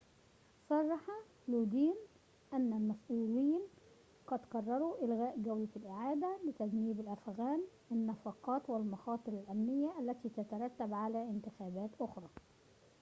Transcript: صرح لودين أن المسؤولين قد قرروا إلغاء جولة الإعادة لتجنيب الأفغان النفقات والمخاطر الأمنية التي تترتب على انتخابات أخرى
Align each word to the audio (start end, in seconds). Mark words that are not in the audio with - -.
صرح 0.69 0.99
لودين 1.47 1.95
أن 2.53 2.73
المسؤولين 2.73 3.61
قد 4.27 4.45
قرروا 4.45 5.05
إلغاء 5.05 5.37
جولة 5.41 5.67
الإعادة 5.75 6.37
لتجنيب 6.47 6.99
الأفغان 6.99 7.61
النفقات 7.91 8.69
والمخاطر 8.69 9.31
الأمنية 9.33 9.91
التي 9.99 10.29
تترتب 10.29 10.93
على 10.93 11.23
انتخابات 11.23 11.89
أخرى 11.99 12.29